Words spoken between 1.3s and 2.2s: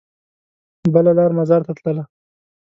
مزار ته تلله.